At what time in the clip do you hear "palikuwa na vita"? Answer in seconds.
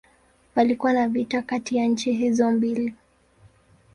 0.55-1.41